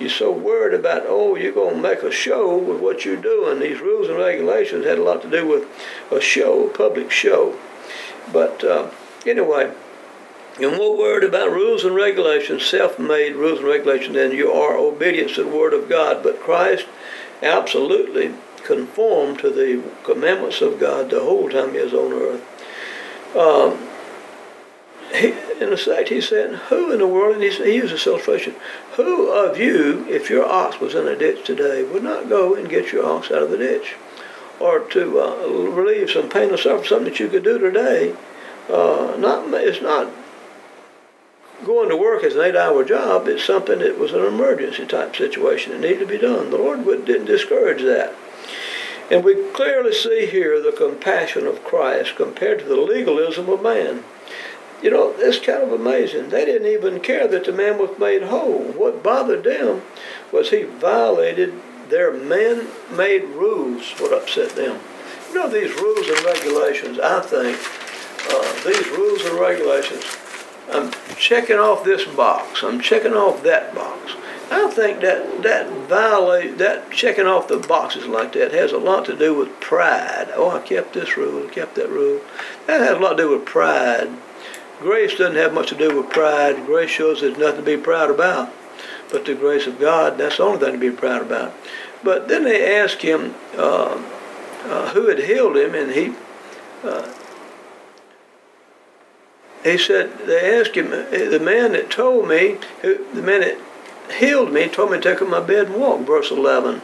[0.00, 3.60] You're so worried about, oh, you're going to make a show with what you're doing.
[3.60, 5.68] These rules and regulations had a lot to do with
[6.10, 7.58] a show, a public show.
[8.32, 8.90] But uh,
[9.26, 9.74] anyway,
[10.58, 14.76] you're more worried about rules and regulations, self made rules and regulations, than you are
[14.76, 16.22] obedience to the Word of God.
[16.22, 16.86] But Christ
[17.42, 18.32] absolutely
[18.64, 23.36] conformed to the commandments of God the whole time he was on earth.
[23.36, 23.88] Um,
[25.14, 28.54] he, in effect, he said, Who in the world, and he, a illustration,
[28.92, 32.68] who of you, if your ox was in a ditch today, would not go and
[32.68, 33.94] get your ox out of the ditch?
[34.58, 38.14] Or to uh, relieve some pain or suffering, something that you could do today.
[38.68, 40.12] Uh, not, it's not
[41.64, 43.28] going to work as an eight-hour job.
[43.28, 46.50] It's something that was an emergency type situation that needed to be done.
[46.50, 48.14] The Lord didn't discourage that.
[49.10, 54.04] And we clearly see here the compassion of Christ compared to the legalism of man.
[54.82, 56.30] You know, it's kind of amazing.
[56.30, 58.64] They didn't even care that the man was made whole.
[58.72, 59.82] What bothered them
[60.32, 61.52] was he violated
[61.90, 64.80] their man made rules, what upset them.
[65.28, 67.58] You know, these rules and regulations, I think,
[68.30, 70.04] uh, these rules and regulations,
[70.72, 74.12] I'm checking off this box, I'm checking off that box.
[74.52, 79.04] I think that that violate that checking off the boxes like that has a lot
[79.04, 80.28] to do with pride.
[80.34, 82.20] Oh, I kept this rule, I kept that rule.
[82.66, 84.10] That has a lot to do with pride
[84.80, 86.64] Grace doesn't have much to do with pride.
[86.66, 88.52] Grace shows there's nothing to be proud about.
[89.12, 91.52] But the grace of God, that's the only thing to be proud about.
[92.02, 94.02] But then they asked him uh,
[94.64, 96.14] uh, who had healed him, and he
[96.82, 97.12] uh,
[99.62, 103.58] he said they asked him the man that told me who, the man that
[104.18, 106.00] healed me told me to take up my bed and walk.
[106.06, 106.80] Verse eleven.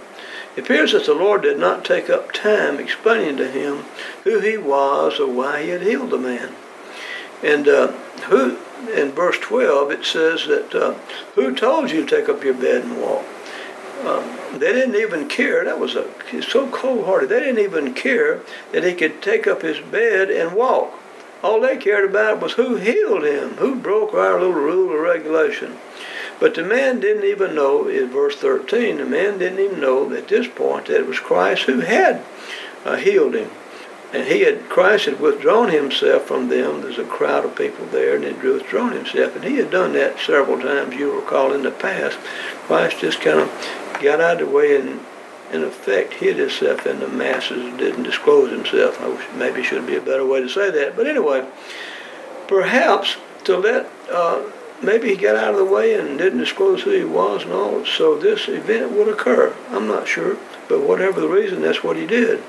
[0.55, 3.85] It appears that the Lord did not take up time explaining to him
[4.25, 6.55] who he was or why he had healed the man.
[7.43, 7.89] And uh,
[8.29, 8.59] who
[8.93, 10.95] in verse 12 it says that uh,
[11.35, 13.25] who told you to take up your bed and walk?
[14.05, 15.65] Um, they didn't even care.
[15.65, 16.09] That was a
[16.43, 17.29] so cold-hearted.
[17.29, 20.93] They didn't even care that he could take up his bed and walk.
[21.43, 25.79] All they cared about was who healed him, who broke our little rule or regulation.
[26.39, 30.29] But the man didn't even know, in verse 13, the man didn't even know at
[30.29, 32.23] this point that it was Christ who had
[32.85, 33.51] uh, healed him.
[34.13, 36.81] And he had, Christ had withdrawn himself from them.
[36.81, 39.35] There's a crowd of people there, and he had withdrawn himself.
[39.35, 42.19] And he had done that several times, you recall, in the past.
[42.67, 43.49] Christ just kind of
[44.01, 45.01] got out of the way and,
[45.53, 49.01] in effect, hid himself in the masses, didn't disclose himself.
[49.01, 50.97] I wish maybe should be a better way to say that.
[50.97, 51.47] But anyway,
[52.47, 54.43] perhaps to let, uh,
[54.83, 57.85] maybe he got out of the way and didn't disclose who he was and all,
[57.85, 59.55] so this event would occur.
[59.71, 60.37] I'm not sure.
[60.69, 62.43] But whatever the reason, that's what he did.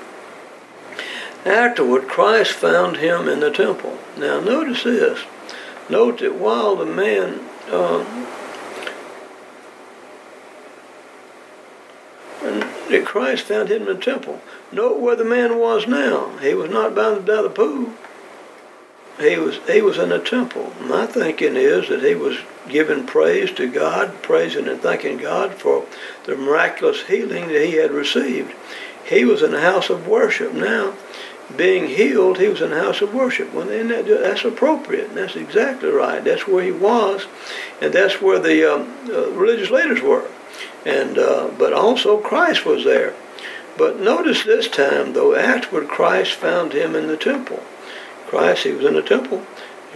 [1.44, 3.98] Afterward, Christ found him in the temple.
[4.16, 5.20] Now, notice this.
[5.88, 8.04] Note that while the man uh,
[12.88, 14.40] that Christ found him in the temple.
[14.72, 16.36] Note where the man was now.
[16.38, 17.92] He was not by the, by the pool.
[19.18, 20.72] He was he was in the temple.
[20.80, 25.86] My thinking is that he was giving praise to God, praising and thanking God for
[26.24, 28.54] the miraculous healing that he had received.
[29.04, 30.94] He was in the house of worship now
[31.56, 33.52] being healed, he was in the house of worship.
[33.54, 35.14] Well, that, that's appropriate.
[35.14, 36.22] That's exactly right.
[36.22, 37.26] That's where he was,
[37.80, 40.28] and that's where the um, uh, religious leaders were.
[40.84, 43.14] And uh, but also Christ was there.
[43.76, 47.62] But notice this time, though, afterward Christ found him in the temple.
[48.26, 49.46] Christ, he was in the temple.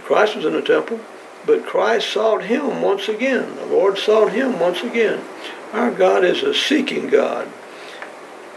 [0.03, 0.99] Christ was in the temple,
[1.45, 3.55] but Christ sought him once again.
[3.55, 5.23] The Lord sought him once again.
[5.71, 7.47] Our God is a seeking God.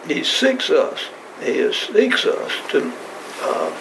[0.06, 1.06] He seeks us.
[1.42, 2.52] He seeks us
[3.42, 3.72] uh,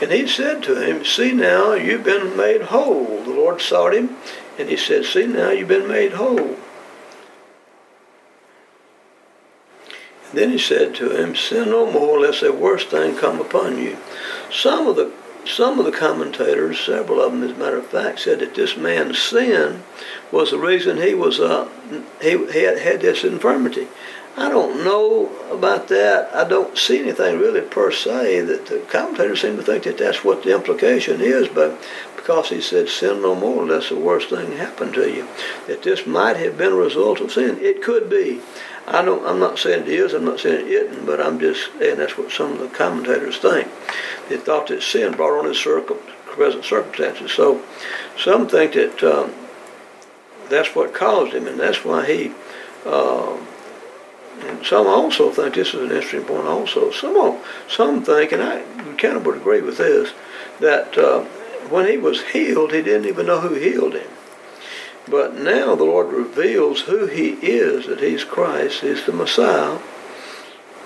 [0.00, 4.16] and he said to him, "See now, you've been made whole." The Lord sought him,
[4.58, 6.56] and he said, "See now, you've been made whole."
[10.28, 13.78] And then he said to him, "Sin no more, lest a worse thing come upon
[13.78, 13.96] you."
[14.50, 15.12] Some of the
[15.46, 18.76] some of the commentators, several of them as a matter of fact, said that this
[18.76, 19.82] man's sin
[20.32, 21.68] was the reason he was uh,
[22.20, 23.86] he, he had, had this infirmity.
[24.36, 26.34] I don't know about that.
[26.34, 30.24] I don't see anything really per se that the commentators seem to think that that's
[30.24, 31.80] what the implication is, but
[32.16, 35.28] because he said sin no more that's the worst thing happened to you,
[35.68, 37.58] that this might have been a result of sin.
[37.60, 38.40] It could be.
[38.86, 39.24] I don't.
[39.24, 40.12] I'm not saying it is.
[40.12, 41.06] I'm not saying it isn't.
[41.06, 43.68] But I'm just saying that's what some of the commentators think.
[44.28, 47.30] They thought that sin brought on his circum, present circumstances.
[47.30, 47.62] So
[48.18, 49.32] some think that um,
[50.48, 52.32] that's what caused him, and that's why he.
[52.84, 53.36] Uh,
[54.46, 56.46] and some also think this is an interesting point.
[56.46, 58.62] Also, some some think, and I
[58.98, 60.12] kind of would agree with this,
[60.60, 61.24] that uh,
[61.68, 64.08] when he was healed, he didn't even know who healed him.
[65.08, 69.78] But now the Lord reveals who he is, that he's Christ, he's the Messiah,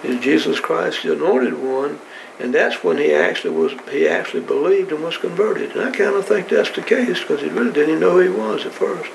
[0.03, 2.01] he's Jesus Christ, the anointed one,
[2.41, 5.73] and that's when he actually was he actually believed and was converted.
[5.73, 8.21] And I kind of think that's the case because he really didn't even know who
[8.21, 9.11] he was at first.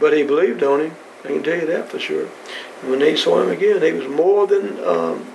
[0.00, 0.96] But he believed on him.
[1.26, 2.28] I can tell you that for sure.
[2.82, 5.26] And when he saw him again, he was more than um,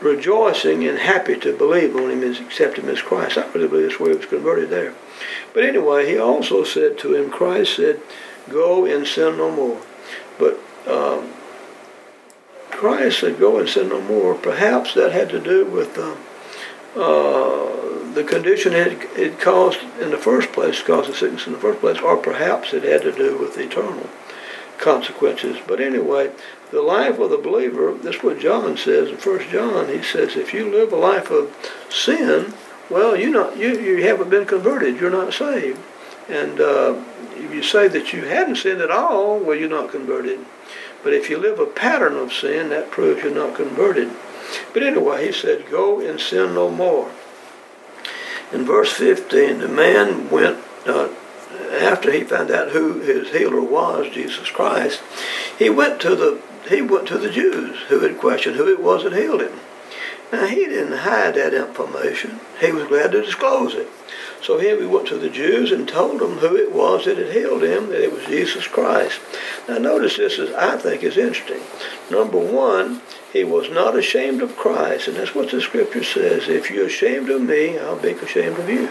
[0.00, 3.38] rejoicing and happy to believe on him and accept him as Christ.
[3.38, 4.94] I really believe that's where he was converted there.
[5.54, 8.00] But anyway, he also said to him, Christ said,
[8.50, 9.80] Go and sin no more.
[10.38, 11.32] But um,
[12.70, 14.34] Christ said, Go and sin no more.
[14.34, 16.16] Perhaps that had to do with uh,
[16.94, 21.58] uh, the condition it, it caused in the first place, caused the sickness in the
[21.58, 24.08] first place, or perhaps it had to do with the eternal
[24.78, 25.58] consequences.
[25.66, 26.32] But anyway,
[26.70, 29.88] the life of the believer, that's what John says in First John.
[29.88, 31.54] He says, if you live a life of
[31.90, 32.54] sin,
[32.88, 34.98] well, you not you, you haven't been converted.
[34.98, 35.80] You're not saved.
[36.30, 37.02] And uh,
[37.34, 40.40] if you say that you hadn't sinned at all, well, you're not converted.
[41.04, 44.10] But if you live a pattern of sin, that proves you're not converted.
[44.72, 47.10] But anyway, he said, Go and sin no more.
[48.52, 51.08] In verse 15, the man went, uh,
[51.80, 55.02] after he found out who his healer was, Jesus Christ,
[55.58, 59.04] he went to the he went to the Jews who had questioned who it was
[59.04, 59.60] that healed him.
[60.32, 62.40] Now, he didn't hide that information.
[62.60, 63.88] He was glad to disclose it.
[64.42, 67.32] So here we went to the Jews and told them who it was that had
[67.32, 69.20] healed him, that it was Jesus Christ.
[69.68, 71.62] Now notice this is I think is interesting.
[72.10, 76.48] Number one, he was not ashamed of Christ, and that's what the scripture says.
[76.48, 78.88] If you're ashamed of me, I'll be ashamed of you.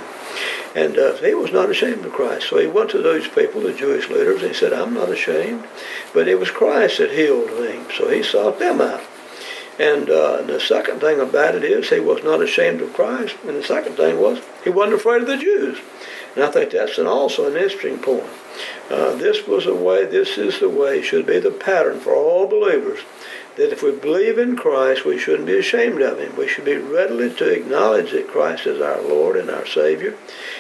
[0.76, 2.50] And uh, he was not ashamed of Christ.
[2.50, 5.66] So he went to those people, the Jewish leaders, and he said, I'm not ashamed.
[6.14, 7.82] But it was Christ that healed me.
[7.98, 9.02] So he sought them out.
[9.80, 13.36] And, uh, the second thing about it is he was not ashamed of Christ.
[13.48, 15.80] And the second thing was he wasn't afraid of the Jews.
[16.36, 18.30] And I think that's an, also an interesting point.
[18.90, 22.48] Uh, this was a way, this is the way, should be the pattern for all
[22.48, 23.00] believers,
[23.56, 26.36] that if we believe in Christ, we shouldn't be ashamed of him.
[26.36, 30.16] We should be readily to acknowledge that Christ is our Lord and our Savior,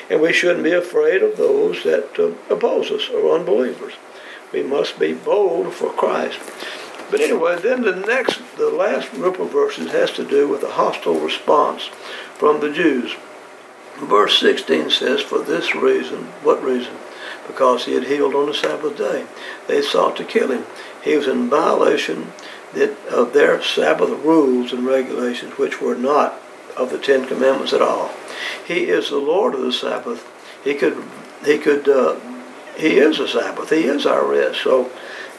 [0.09, 3.93] and we shouldn't be afraid of those that uh, oppose us or unbelievers.
[4.53, 6.39] We must be bold for Christ.
[7.11, 10.71] But anyway, then the next, the last group of verses has to do with a
[10.71, 11.87] hostile response
[12.35, 13.15] from the Jews.
[13.97, 16.95] Verse 16 says, For this reason, what reason?
[17.47, 19.25] Because he had healed on the Sabbath day.
[19.67, 20.65] They sought to kill him.
[21.03, 22.33] He was in violation
[23.09, 26.39] of their Sabbath rules and regulations, which were not
[26.77, 28.11] of the Ten Commandments at all.
[28.67, 30.29] He is the Lord of the Sabbath.
[30.63, 31.01] He could,
[31.45, 32.19] he could, uh,
[32.77, 33.69] he is a Sabbath.
[33.69, 34.61] He is our rest.
[34.61, 34.91] So,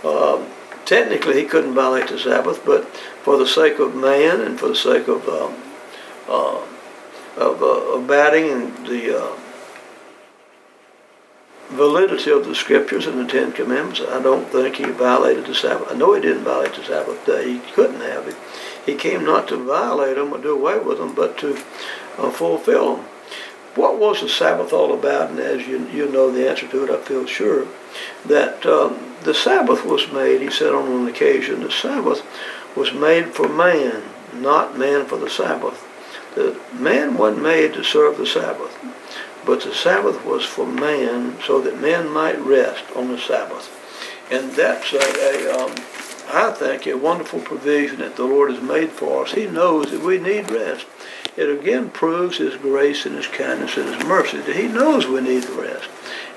[0.05, 0.46] um,
[0.87, 2.87] technically he couldn't violate the Sabbath, but
[3.22, 5.55] for the sake of man and for the sake of um,
[6.29, 6.64] uh,
[7.37, 9.37] of, uh, of batting and the uh,
[11.68, 15.88] validity of the scriptures and the Ten Commandments, I don't think he violated the Sabbath.
[15.90, 17.55] I know he didn't violate the Sabbath day.
[17.55, 18.37] He couldn't have it.
[18.85, 21.57] He came not to violate them or do away with them, but to
[22.18, 23.05] uh, fulfill them.
[23.74, 25.30] What was the Sabbath all about?
[25.30, 27.66] And as you, you know the answer to it, I feel sure,
[28.24, 32.22] that um, the Sabbath was made, he said on an occasion, the Sabbath
[32.76, 34.03] was made for man,
[34.34, 35.82] not man for the Sabbath.
[36.34, 38.78] The man wasn't made to serve the Sabbath,
[39.47, 43.72] but the Sabbath was for man so that men might rest on the Sabbath.
[44.30, 45.70] And that's a, a um,
[46.28, 49.32] I think, a wonderful provision that the Lord has made for us.
[49.32, 50.86] He knows that we need rest.
[51.36, 55.20] it again proves His grace and His kindness and His mercy that He knows we
[55.20, 55.88] need rest.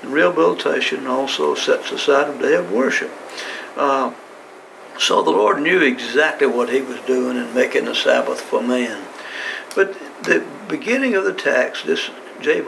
[0.02, 3.10] And rehabilitation also sets aside a day of worship.
[3.76, 4.14] Uh,
[4.98, 9.04] so the Lord knew exactly what He was doing in making the Sabbath for man.
[9.74, 12.10] But the beginning of the text, this
[12.40, 12.60] J.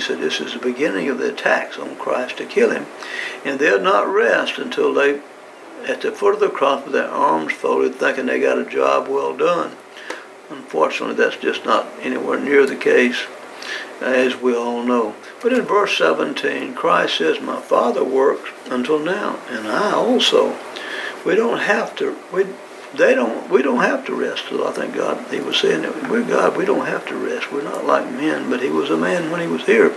[0.00, 2.86] Said this is the beginning of the attacks on Christ to kill him.
[3.44, 5.20] And they'll not rest until they,
[5.86, 9.08] at the foot of the cross with their arms folded, thinking they got a job
[9.08, 9.76] well done.
[10.50, 13.26] Unfortunately, that's just not anywhere near the case,
[14.00, 15.14] as we all know.
[15.42, 20.58] But in verse 17, Christ says, My Father works until now, and I also.
[21.24, 22.46] We don't have to, we,
[22.96, 24.48] they don't, we don't have to rest.
[24.48, 27.52] So I think God, he was saying that we're God, we don't have to rest.
[27.52, 29.94] We're not like men, but he was a man when he was here.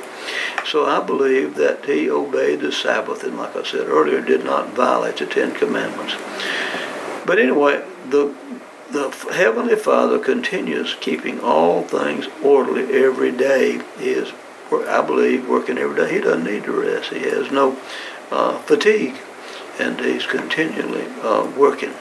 [0.66, 4.70] So I believe that he obeyed the Sabbath, and like I said earlier, did not
[4.70, 6.16] violate the Ten Commandments.
[7.26, 8.34] But anyway, the
[8.90, 13.82] the Heavenly Father continues keeping all things orderly every day.
[14.00, 14.32] He is,
[14.72, 16.14] I believe, working every day.
[16.14, 17.12] He doesn't need to rest.
[17.12, 17.78] He has no
[18.32, 19.16] uh, fatigue,
[19.78, 21.94] and he's continually uh, working.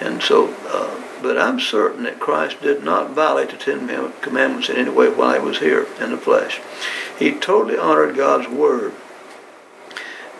[0.00, 3.86] And so, uh, but I'm certain that Christ did not violate the Ten
[4.20, 6.60] Commandments in any way while he was here in the flesh.
[7.18, 8.94] He totally honored God's word.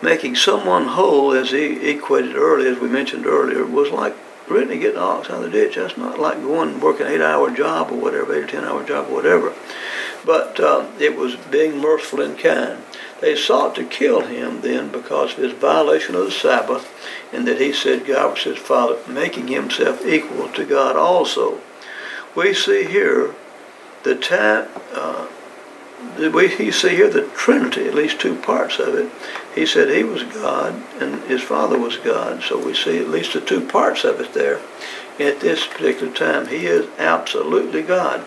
[0.01, 4.15] Making someone whole, as he equated earlier, as we mentioned earlier, was like
[4.49, 5.75] really getting ox out of the ditch.
[5.75, 9.07] That's not like going and working an eight-hour job or whatever, eight or ten-hour job
[9.09, 9.53] or whatever.
[10.25, 12.83] But uh, it was being merciful and kind.
[13.23, 16.91] They sought to kill him then because of his violation of the Sabbath,
[17.31, 21.61] and that he said God was his Father, making himself equal to God also.
[22.35, 23.33] We see here
[24.03, 24.67] the time.
[24.93, 25.27] Uh,
[26.17, 29.09] we see here the Trinity, at least two parts of it.
[29.55, 32.43] He said he was God and his Father was God.
[32.43, 34.59] So we see at least the two parts of it there
[35.17, 36.47] at this particular time.
[36.47, 38.25] He is absolutely God.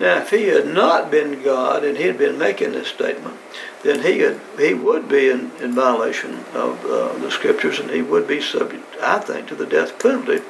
[0.00, 3.36] Now, if he had not been God and he had been making this statement,
[3.82, 8.02] then he had, he would be in, in violation of uh, the scriptures and he
[8.02, 10.40] would be subject, I think, to the death penalty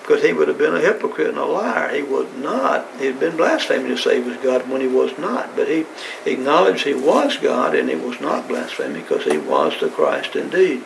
[0.00, 1.94] because he would have been a hypocrite and a liar.
[1.94, 2.88] He would not.
[2.98, 5.54] He had been blaspheming to say he was God when he was not.
[5.54, 5.86] But he
[6.26, 10.82] acknowledged he was God and he was not blaspheming because he was the Christ indeed.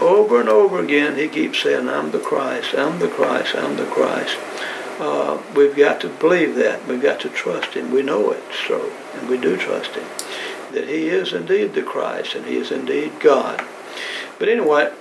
[0.00, 3.86] Over and over again, he keeps saying, I'm the Christ, I'm the Christ, I'm the
[3.86, 4.36] Christ.
[4.98, 6.86] Uh, we've got to believe that.
[6.86, 7.92] We've got to trust him.
[7.92, 10.04] We know it, so, and we do trust him,
[10.74, 13.64] that he is indeed the Christ and he is indeed God.
[14.38, 14.92] But anyway,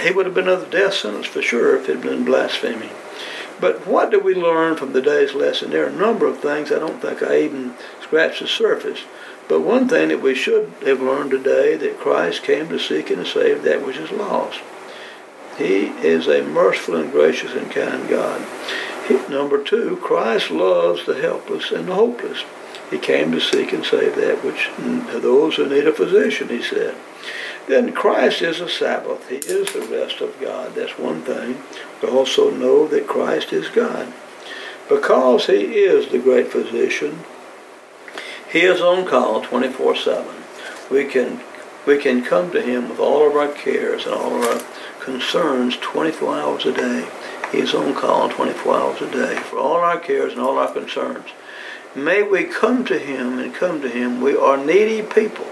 [0.00, 2.90] he would have been under death sentence for sure if had been blasphemy.
[3.60, 5.70] But what do we learn from the day's lesson?
[5.70, 9.00] There are a number of things I don't think I even scratched the surface.
[9.48, 13.24] But one thing that we should have learned today that Christ came to seek and
[13.24, 14.60] to save that which is lost.
[15.58, 18.46] He is a merciful and gracious and kind God.
[19.28, 22.44] Number two, Christ loves the helpless and the hopeless.
[22.92, 26.94] He came to seek and save that which those who need a physician, he said.
[27.66, 29.30] Then Christ is a Sabbath.
[29.30, 30.74] He is the rest of God.
[30.74, 31.62] That's one thing.
[32.02, 34.12] We also know that Christ is God.
[34.90, 37.20] Because he is the great physician,
[38.52, 40.90] he is on call 24-7.
[40.90, 41.40] We can,
[41.86, 45.78] we can come to him with all of our cares and all of our concerns
[45.78, 47.08] 24 hours a day.
[47.52, 50.70] He is on call 24 hours a day for all our cares and all our
[50.74, 51.30] concerns.
[51.94, 54.20] May we come to him and come to him.
[54.20, 55.46] We are needy people.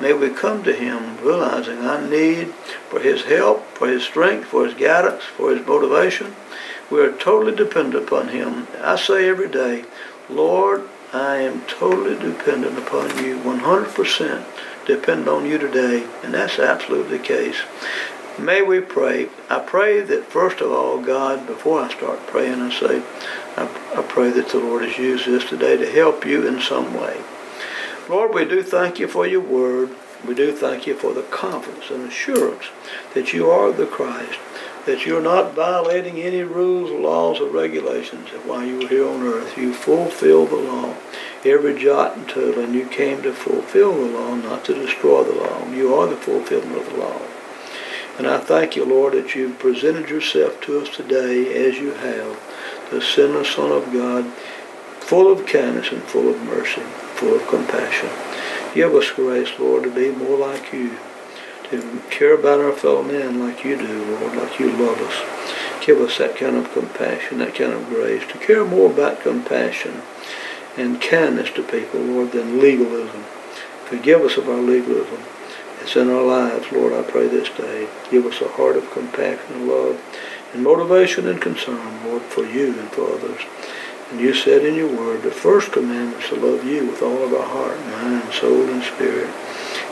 [0.00, 2.52] May we come to Him realizing our need
[2.88, 6.36] for His help, for His strength, for His guidance, for His motivation.
[6.88, 8.68] We are totally dependent upon Him.
[8.80, 9.86] I say every day,
[10.30, 14.44] Lord, I am totally dependent upon you, 100%
[14.86, 17.56] dependent on you today, and that's absolutely the case.
[18.38, 19.30] May we pray.
[19.50, 23.02] I pray that first of all, God, before I start praying, I say,
[23.56, 23.64] I,
[23.96, 27.20] I pray that the Lord has used this today to help you in some way.
[28.08, 29.90] Lord, we do thank you for your word.
[30.24, 32.66] We do thank you for the confidence and assurance
[33.14, 34.38] that you are the Christ,
[34.86, 39.26] that you're not violating any rules, laws, or regulations, that while you were here on
[39.26, 40.94] earth, you fulfilled the law,
[41.44, 45.34] every jot and tittle, and you came to fulfill the law, not to destroy the
[45.34, 45.68] law.
[45.72, 47.20] You are the fulfillment of the law.
[48.18, 52.38] And I thank you, Lord, that you've presented yourself to us today as you have,
[52.90, 54.26] the sinless Son of God,
[55.00, 56.82] full of kindness and full of mercy
[57.18, 58.08] full of compassion.
[58.74, 60.96] Give us grace, Lord, to be more like you,
[61.64, 65.84] to care about our fellow men like you do, Lord, like you love us.
[65.84, 70.02] Give us that kind of compassion, that kind of grace, to care more about compassion
[70.76, 73.24] and kindness to people, Lord, than legalism.
[73.86, 75.18] Forgive us of our legalism.
[75.80, 77.88] It's in our lives, Lord, I pray this day.
[78.10, 80.00] Give us a heart of compassion and love
[80.52, 83.40] and motivation and concern, Lord, for you and for others.
[84.10, 87.22] And you said in your word, the first commandment is to love you with all
[87.22, 89.28] of our heart, mind, soul, and spirit,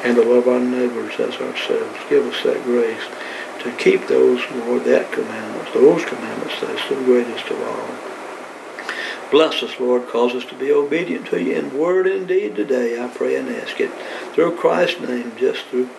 [0.03, 1.99] and to love our neighbors as ourselves.
[2.09, 3.03] Give us that grace
[3.61, 8.06] to keep those, Lord, that commandments, those commandments, that's the greatest of all.
[9.31, 10.09] Bless us, Lord.
[10.09, 13.03] Cause us to be obedient to you in word and deed today.
[13.03, 13.91] I pray and ask it
[14.35, 15.91] through Christ's name, just through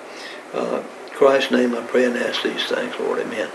[0.54, 1.76] uh, Christ's name.
[1.76, 3.20] I pray and ask these things, Lord.
[3.20, 3.50] Amen.